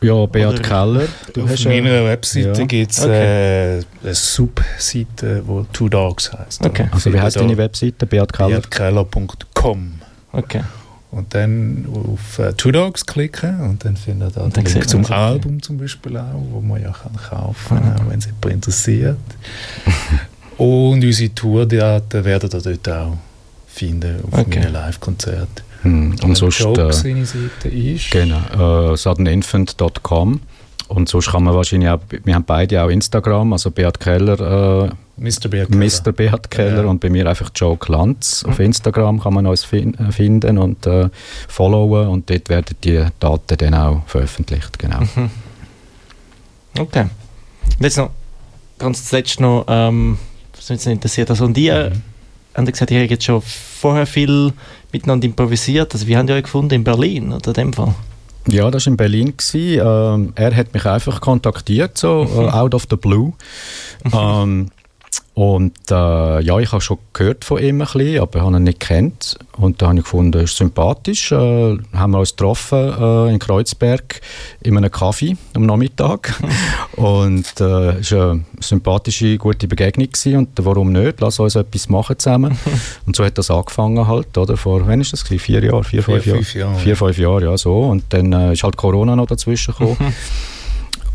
Ja, 0.00 0.26
Beat 0.26 0.46
Oder- 0.46 0.62
Keller, 0.62 1.08
du 1.34 1.42
Auf 1.42 1.50
hast 1.50 1.64
meiner 1.64 1.90
ja, 1.92 2.04
Webseite 2.04 2.60
ja. 2.60 2.66
gibt 2.66 2.92
es 2.92 3.00
Okay. 3.00 3.78
äh, 3.80 3.82
eine 4.04 4.14
Subseite, 4.14 5.42
die 5.46 5.64
Two 5.72 5.88
Dogs 5.88 6.32
heisst. 6.32 6.64
Okay. 6.64 6.86
Also 6.92 7.12
wie 7.12 7.20
heißt 7.20 7.36
deine 7.36 7.56
Webseite? 7.56 8.06
Beat 8.06 8.32
Keller? 8.32 8.60
Beatkeller.com 8.60 9.94
Okay. 10.32 10.62
Und 11.10 11.34
dann 11.34 11.86
auf 11.92 12.38
äh, 12.38 12.52
Two 12.52 12.70
Dogs 12.70 13.04
klicken 13.06 13.60
und 13.62 13.84
dann 13.84 13.96
findet 13.96 14.36
ihr 14.36 14.42
Und 14.44 14.56
den 14.56 14.62
dann 14.64 14.72
Link 14.72 14.84
sieht 14.84 14.90
zum. 14.90 15.04
Album 15.06 15.60
zum 15.62 15.78
Beispiel 15.78 16.16
auch, 16.16 16.42
wo 16.52 16.60
man 16.60 16.80
ja 16.82 16.92
kann 16.92 17.16
kaufen 17.16 17.76
Ah. 17.78 17.80
kann, 17.80 18.06
auch 18.06 18.10
wenn 18.10 18.18
es 18.20 18.26
jemand 18.26 18.46
interessiert. 18.46 19.16
und 20.58 21.04
unsere 21.04 21.34
Tourdaten 21.34 22.24
werden 22.24 22.50
ihr 22.52 22.60
dort 22.76 22.88
auch 22.88 23.16
finden 23.68 24.20
auf 24.30 24.40
Okay. 24.40 24.60
meinen 24.60 24.72
Live-Konzerten. 24.72 25.62
Hm. 25.82 26.16
Und 26.22 26.36
sonst... 26.36 26.58
Jokes 26.60 27.04
Äh, 27.04 27.24
Seite 27.24 27.68
ist... 27.68 28.10
Genau, 28.10 28.92
äh, 28.92 28.96
suddeninfant.com. 28.96 30.40
Und 30.88 31.08
sonst 31.08 31.30
kann 31.30 31.44
man 31.44 31.54
wahrscheinlich 31.54 31.90
auch, 31.90 32.00
wir 32.24 32.34
haben 32.34 32.44
beide 32.44 32.82
auch 32.82 32.88
Instagram, 32.88 33.52
also 33.52 33.70
Beat 33.70 34.00
Keller, 34.00 34.86
äh, 34.86 34.90
Mr. 35.20 35.48
Beat 35.50 35.68
Mr. 35.70 36.12
Beat 36.12 36.50
Keller 36.50 36.84
Ja. 36.84 36.88
und 36.88 37.00
bei 37.00 37.10
mir 37.10 37.26
einfach 37.26 37.50
Joe 37.54 37.76
Glanz. 37.76 38.42
Auf 38.48 38.58
Instagram 38.58 39.20
kann 39.20 39.34
man 39.34 39.46
uns 39.46 39.64
fin 39.64 39.92
äh, 39.98 40.10
finden 40.12 40.56
und 40.56 40.86
äh, 40.86 41.10
followen 41.48 42.08
und 42.08 42.30
dort 42.30 42.48
werden 42.48 42.74
die 42.82 43.04
Daten 43.20 43.56
dann 43.58 43.74
auch 43.74 44.02
veröffentlicht. 44.06 44.78
Genau. 44.78 45.00
Mhm. 45.00 45.30
Okay. 46.78 47.02
Und 47.78 47.84
jetzt 47.84 47.98
noch 47.98 48.10
ganz 48.78 49.04
zuletzt 49.04 49.40
noch, 49.40 49.66
ähm, 49.68 50.16
was 50.70 50.84
mich 50.84 50.92
interessiert, 50.94 51.30
also 51.30 51.44
und 51.44 51.56
äh, 51.58 51.90
Mhm. 51.90 52.02
haben 52.54 52.64
ja 52.66 52.70
gesagt, 52.72 52.90
ihr 52.90 53.00
habt 53.00 53.10
jetzt 53.10 53.24
schon 53.24 53.40
vorher 53.42 54.06
viel 54.06 54.52
miteinander 54.92 55.26
improvisiert, 55.26 55.92
also 55.94 56.06
wie 56.06 56.16
habt 56.16 56.28
ihr 56.28 56.34
euch 56.36 56.42
gefunden 56.44 56.74
in 56.74 56.84
Berlin 56.84 57.32
oder 57.32 57.48
in 57.48 57.54
dem 57.54 57.72
Fall? 57.72 57.94
Ja, 58.48 58.70
das 58.70 58.86
war 58.86 58.92
in 58.92 58.96
Berlin. 58.96 59.34
Gewesen. 59.36 59.80
Ähm, 59.84 60.32
er 60.34 60.56
hat 60.56 60.72
mich 60.72 60.86
einfach 60.86 61.20
kontaktiert, 61.20 61.98
so 61.98 62.26
äh, 62.34 62.48
out 62.50 62.74
of 62.74 62.86
the 62.88 62.96
blue. 62.96 63.34
ähm, 64.12 64.70
und 65.38 65.72
äh, 65.92 66.40
ja, 66.40 66.58
ich 66.58 66.72
habe 66.72 66.80
schon 66.80 66.98
gehört 67.12 67.44
von 67.44 67.62
ihm 67.62 67.80
ein 67.80 67.86
bisschen, 67.86 68.18
aber 68.18 68.40
habe 68.40 68.56
ihn 68.56 68.64
nicht 68.64 68.80
kennt. 68.80 69.38
Und 69.56 69.80
da 69.80 69.86
habe 69.86 69.98
ich 69.98 70.02
gefunden, 70.02 70.36
er 70.36 70.42
ist 70.42 70.56
sympathisch. 70.56 71.30
Äh, 71.30 71.78
haben 71.92 72.10
wir 72.10 72.18
uns 72.18 72.30
getroffen 72.30 72.76
äh, 72.76 73.32
in 73.32 73.38
Kreuzberg 73.38 74.20
in 74.62 74.76
einem 74.76 74.90
Kaffee 74.90 75.36
am 75.54 75.64
Nachmittag. 75.64 76.34
und 76.96 77.44
äh, 77.60 78.00
es 78.00 78.10
war 78.10 78.32
eine 78.32 78.44
sympathische, 78.58 79.38
gute 79.38 79.68
Begegnung 79.68 80.08
gewesen. 80.10 80.38
Und 80.38 80.48
warum 80.56 80.90
nicht? 80.90 81.20
Lass 81.20 81.38
uns 81.38 81.54
etwas 81.54 81.88
machen 81.88 82.18
zusammen. 82.18 82.58
und 83.06 83.14
so 83.14 83.24
hat 83.24 83.38
das 83.38 83.48
angefangen 83.48 84.08
halt, 84.08 84.36
oder? 84.36 84.56
Vor, 84.56 84.88
wann 84.88 85.00
ist 85.00 85.12
das 85.12 85.22
gewesen? 85.22 85.38
Vier 85.38 85.62
Jahre, 85.62 85.84
vier, 85.84 86.02
Vier, 86.02 86.20
fünf 86.20 86.54
Jahre? 86.56 86.72
Jahre, 86.72 86.82
Vier, 86.82 86.96
fünf 86.96 87.16
Jahre, 87.16 87.44
ja, 87.44 87.56
so. 87.56 87.78
Und 87.78 88.06
dann 88.08 88.32
äh, 88.32 88.54
ist 88.54 88.64
halt 88.64 88.76
Corona 88.76 89.14
noch 89.14 89.26
dazwischen 89.26 89.72
gekommen. 89.72 90.14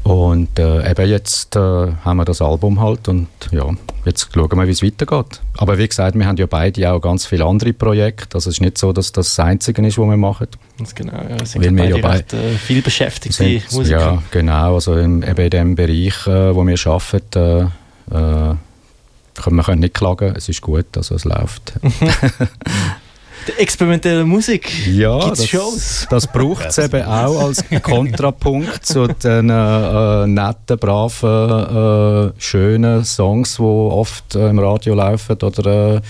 Und 0.03 0.59
äh, 0.59 0.91
eben 0.91 1.09
jetzt 1.09 1.55
äh, 1.55 1.59
haben 1.59 2.17
wir 2.17 2.25
das 2.25 2.41
Album 2.41 2.81
halt 2.81 3.07
und 3.07 3.27
ja, 3.51 3.65
jetzt 4.03 4.27
schauen 4.33 4.49
wir, 4.57 4.67
wie 4.67 4.71
es 4.71 4.83
weitergeht. 4.83 5.39
Aber 5.57 5.77
wie 5.77 5.87
gesagt, 5.87 6.17
wir 6.17 6.25
haben 6.25 6.35
ja 6.35 6.45
beide 6.45 6.91
auch 6.91 6.99
ganz 6.99 7.25
viele 7.25 7.45
andere 7.45 7.71
Projekte. 7.71 8.35
Also 8.35 8.49
es 8.49 8.57
ist 8.57 8.61
nicht 8.61 8.77
so, 8.77 8.91
dass 8.91 9.13
das 9.13 9.33
das 9.35 9.39
Einzige 9.45 9.85
ist, 9.87 9.97
was 9.97 10.05
wir 10.05 10.17
machen. 10.17 10.47
Ganz 10.77 10.93
genau, 10.93 11.13
ja, 11.13 11.45
sind 11.45 11.63
Weil 11.63 11.75
wir 11.75 11.93
beide 11.93 11.99
ja 12.01 12.09
recht 12.09 12.33
äh, 12.33 12.49
viel 12.57 12.81
beschäftigt, 12.81 13.35
Sind- 13.35 13.71
Musiker. 13.71 13.99
ja, 13.99 14.23
genau. 14.29 14.75
Also 14.75 14.97
im, 14.97 15.23
eben 15.23 15.41
in 15.41 15.49
dem 15.49 15.75
Bereich, 15.75 16.27
äh, 16.27 16.53
wo 16.53 16.65
wir 16.67 16.77
arbeiten, 16.85 17.71
äh, 18.11 18.13
äh, 18.51 18.55
können 19.41 19.55
wir 19.55 19.63
können 19.63 19.79
nicht 19.79 19.93
klagen. 19.93 20.33
Es 20.35 20.49
ist 20.49 20.61
gut, 20.61 20.85
also 20.97 21.15
es 21.15 21.23
läuft. 21.23 21.73
Die 23.47 23.61
experimentelle 23.61 24.23
Musik. 24.25 24.71
Ja, 24.87 25.19
Gibt's 25.19 25.39
das, 25.39 25.47
Shows? 25.47 26.07
das 26.09 26.27
braucht 26.27 26.65
es 26.65 26.77
eben 26.77 27.03
auch 27.03 27.45
als 27.45 27.63
Kontrapunkt 27.81 28.85
zu 28.85 29.07
den 29.07 29.49
äh, 29.49 30.27
netten, 30.27 30.77
braven, 30.79 32.29
äh, 32.29 32.41
schönen 32.41 33.03
Songs, 33.03 33.57
die 33.57 33.63
oft 33.63 34.35
äh, 34.35 34.49
im 34.49 34.59
Radio 34.59 34.95
laufen 34.95 35.37
oder 35.41 35.95
äh, 35.95 36.01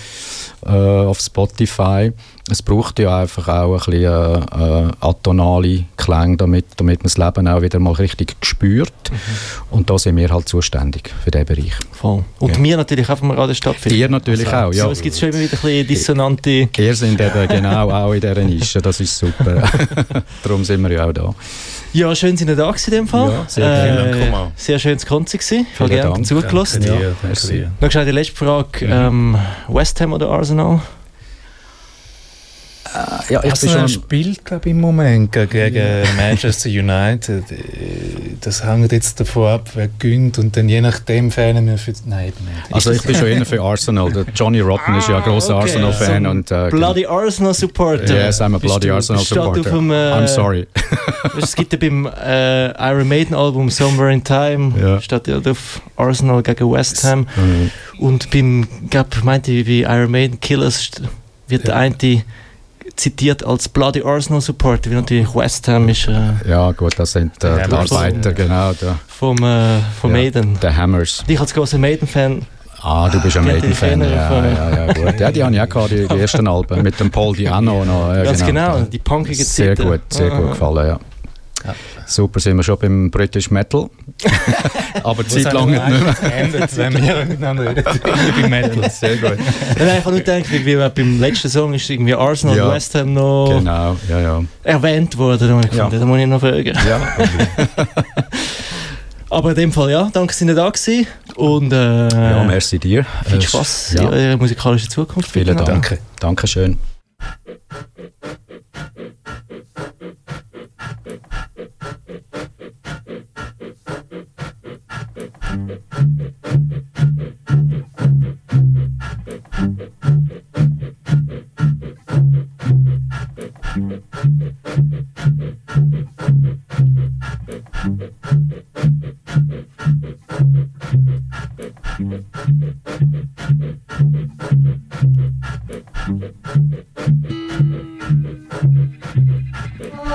äh, 0.66 1.06
auf 1.06 1.20
Spotify. 1.20 2.12
Es 2.52 2.62
braucht 2.62 3.00
ja 3.00 3.20
einfach 3.22 3.48
auch 3.48 3.88
ein 3.88 3.92
bisschen 3.92 4.04
äh, 4.04 4.88
äh, 4.88 4.92
atonale 5.00 5.86
Klänge, 5.96 6.36
damit, 6.36 6.66
damit 6.76 7.00
man 7.00 7.04
das 7.04 7.18
Leben 7.18 7.48
auch 7.48 7.62
wieder 7.62 7.80
mal 7.80 7.94
richtig 7.94 8.36
spürt. 8.42 8.92
Und 9.72 9.90
da 9.90 9.98
sind 9.98 10.18
wir 10.18 10.30
halt 10.30 10.50
zuständig 10.50 11.10
für 11.24 11.32
diesen 11.32 11.46
Bereich. 11.46 11.72
Voll. 11.94 12.26
Und 12.40 12.58
Ja. 12.66 12.76
natürlich 12.78 13.10
auch 13.10 13.18
vom 13.18 13.32
Radio 13.32 13.54
stattfinden. 13.54 13.98
Ihr 13.98 14.10
natürlich 14.10 14.46
Also, 14.52 14.68
auch, 14.68 14.74
ja. 14.74 14.84
So, 14.86 14.92
es 14.92 15.02
gibt 15.02 15.18
schon 15.18 15.30
immer 15.30 15.40
wieder 15.40 15.54
ein 15.54 15.62
bisschen 15.62 15.88
dissonante... 15.88 16.70
Ihr 16.78 16.96
sind 16.96 17.22
eben 17.22 17.48
genau 17.48 17.90
auch 17.90 18.12
in 18.12 18.20
dieser 18.20 18.44
Nische, 18.44 18.82
das 18.82 19.00
ist 19.00 19.18
super. 19.18 19.64
Darum 20.44 20.66
sind 20.66 20.82
wir 20.82 20.92
ja 20.92 21.06
auch 21.08 21.14
da. 21.14 21.34
Ja, 21.94 22.14
schön 22.14 22.36
sind 22.36 22.50
ihr 22.50 22.56
da 22.56 22.72
in 22.72 22.92
dem 22.92 23.08
Fall. 23.08 23.30
Ja, 23.32 23.46
sehr 23.48 24.16
äh, 24.16 24.30
Komm 24.32 24.52
sehr 24.56 24.80
schönes 24.80 25.06
Konzert 25.06 25.44
gewesen. 25.44 25.68
Ich 25.74 25.80
habe 25.80 25.90
gerne 25.90 26.24
zugelassen. 26.24 26.82
Danke 26.84 27.04
Ja, 27.04 27.12
dir, 27.34 27.48
dir. 27.50 27.72
Noch 27.80 28.06
die 28.06 28.12
letzte 28.12 28.36
Frage. 28.36 28.86
Mhm. 28.86 28.92
Ähm, 28.92 29.38
West 29.70 30.02
Ham 30.02 30.12
oder 30.12 30.30
Arsenal? 30.30 30.82
Ja, 33.30 33.44
Arsenal 33.44 33.88
spielt, 33.90 34.46
glaube 34.46 34.70
ich, 34.70 34.72
im 34.72 34.82
Moment 34.82 35.32
gegen 35.32 36.04
Manchester 36.18 36.70
United. 36.70 37.44
Das 38.42 38.64
hängt 38.64 38.92
jetzt 38.92 39.20
davon 39.20 39.48
ab, 39.48 39.70
wer 39.74 39.88
gönnt 40.00 40.38
und 40.38 40.56
dann 40.58 40.68
je 40.70 40.82
nachdem 40.82 41.32
fehlen 41.32 41.66
wir 41.66 41.78
für... 41.78 41.94
Nein, 42.06 42.28
eben 42.28 42.46
nicht. 42.46 42.74
Also 42.74 42.92
ich 42.92 43.02
bin 43.02 43.16
schon 43.16 43.28
eher 43.28 43.46
für 43.46 43.62
Arsenal. 43.62 44.12
Der 44.12 44.26
Johnny 44.36 44.60
Rotten 44.60 44.96
ist 44.96 45.08
ja 45.10 45.18
ein 45.18 45.24
grosser 45.24 45.56
Ah, 45.56 45.58
okay. 45.60 45.70
Arsenal-Fan. 45.72 46.08
So 46.08 46.12
ein 46.14 46.26
und 46.28 46.52
äh, 46.52 46.70
Bloody 46.70 47.06
Arsenal 47.06 47.54
Supporter. 47.54 48.14
Yes, 48.26 48.42
I'm 48.42 48.56
a 48.56 48.58
bloody 48.58 48.88
du- 48.88 48.94
Arsenal 48.96 49.24
steht 49.24 49.38
auf 49.38 49.56
supporter. 49.56 49.70
dem, 49.78 49.92
äh, 49.92 49.94
I'm 50.14 50.28
sorry. 50.28 50.68
Es 51.42 51.56
gibt 51.56 51.72
ja 51.74 51.80
beim 51.80 52.06
äh, 52.06 52.68
Iron 52.92 53.08
Maiden 53.08 53.34
Album 53.36 53.70
Somewhere 53.70 54.12
in 54.14 54.24
Time 54.24 54.74
Ja. 54.80 55.02
steht 55.02 55.28
ja 55.28 55.38
auf 55.40 55.82
Arsenal 55.96 56.44
gegen 56.44 56.70
West 56.72 57.04
Ham 57.06 57.28
Mhm. 57.36 57.72
und 57.98 58.30
beim 58.30 58.68
gab 58.90 59.24
meinte 59.24 59.52
ich, 59.52 59.66
wie 59.66 59.82
Iron 59.84 60.12
Maiden 60.12 60.40
Killers 60.42 60.92
wird 61.48 61.68
der 61.68 61.78
eine 61.78 61.96
zitiert 62.96 63.44
als 63.46 63.68
Bloody 63.70 64.04
Arsenal 64.04 64.42
Supporter, 64.42 64.92
wie 64.92 64.96
natürlich 64.96 65.34
West 65.36 65.68
Ham 65.68 65.90
ist 65.90 66.08
äh, 66.08 66.50
Ja 66.50 66.72
gut, 66.72 66.94
das 66.98 67.12
sind 67.14 67.44
äh, 67.44 67.68
die 67.68 67.74
Arbeiter, 67.74 68.34
genau. 68.34 68.74
Der, 68.74 68.96
vom, 69.08 69.38
äh, 69.44 69.80
vom 70.00 70.12
Ja. 70.12 70.18
Maiden. 70.18 70.60
der 70.62 70.76
Hammers. 70.78 71.24
Ich 71.28 71.40
als 71.40 71.54
großer 71.54 71.78
Maiden-Fan, 71.78 72.46
Ah, 72.86 73.08
du 73.10 73.22
bist 73.22 73.38
ein 73.38 73.46
hat 73.46 73.54
Maiden-Fan. 73.54 74.02
Ja, 74.02 74.08
ja, 74.46 74.86
ja, 74.88 74.94
gut. 74.94 75.18
Ja, 75.18 75.32
die 75.32 75.42
habe 75.42 75.56
ich 75.56 75.62
auch 75.62 75.70
gehabt, 75.70 75.92
die, 75.92 76.06
die 76.06 76.20
ersten 76.20 76.46
Alben. 76.50 76.82
Mit 76.84 77.00
dem 77.00 77.10
Paul 77.10 77.34
Diano 77.34 77.86
noch. 77.86 78.14
Ja, 78.14 78.24
ganz 78.24 78.46
genau, 78.46 78.82
die 78.82 79.00
punkige 79.00 79.42
Sehr 79.42 79.74
Zeiten. 79.74 79.90
gut, 79.90 80.02
sehr 80.10 80.30
Ah, 80.34 80.38
gut 80.38 80.46
ah. 80.48 80.52
gefallen, 80.52 80.88
ja. 80.90 81.00
Ja. 81.66 81.76
Super, 82.06 82.40
sind 82.40 82.58
wir 82.58 82.64
schon 82.64 82.78
beim 82.78 83.10
British 83.10 83.50
Metal. 83.50 83.90
Aber 85.04 85.20
Was 85.26 85.30
Zeit 85.30 85.46
haben 85.54 85.72
lang 85.72 85.72
wir 85.72 85.88
nicht 86.00 86.04
mehr. 86.22 86.30
geändert, 86.30 86.78
wenn 86.78 86.94
wir 87.02 87.26
miteinander 87.26 87.70
reden? 87.70 87.84
Bin 88.42 88.50
Metal. 88.50 88.90
Sehr 88.90 89.18
gut. 89.18 89.38
Nein, 89.78 89.88
ich 90.00 90.06
habe 90.06 90.12
nur 90.12 90.20
gedacht, 90.20 90.46
wie 90.52 90.76
beim 90.76 91.20
letzten 91.22 91.50
Song 91.50 91.74
ist 91.74 91.90
irgendwie 91.90 92.14
Arsenal 92.14 92.58
Ja. 92.58 92.66
und 92.68 92.74
West 92.74 92.94
Ham 92.96 93.14
noch 93.14 93.48
Genau, 93.58 93.96
ja, 94.10 94.20
ja. 94.20 94.44
erwähnt 94.64 95.18
worden. 95.18 95.48
Da, 95.48 95.56
habe 95.56 95.68
ich 95.68 95.74
Ja. 95.74 95.90
da 95.90 96.06
muss 96.06 96.20
ich 96.20 96.28
noch 96.28 96.40
fragen. 96.42 96.74
Ja, 96.88 97.00
Aber 99.30 99.50
in 99.50 99.56
dem 99.56 99.72
Fall, 99.72 99.90
ja, 99.90 100.10
danke, 100.14 100.28
dass 100.34 100.42
ihr 100.42 100.54
da 100.54 100.70
gewesen. 100.70 101.08
Und 101.36 101.74
äh, 101.74 102.08
ja 102.10 102.44
merci 102.44 102.78
dir. 102.78 103.04
viel 103.26 103.42
Spaß 103.42 103.94
Ja. 103.98 104.02
in 104.04 104.08
eurer 104.10 104.38
musikalischen 104.38 104.90
Zukunft. 104.92 105.32
Vielen. 105.32 105.56
Dank. 105.58 105.66
Danke. 105.66 105.98
Dankeschön. 106.20 106.78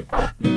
Mm. 0.00 0.49